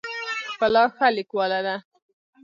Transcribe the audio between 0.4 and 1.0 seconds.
ښکلا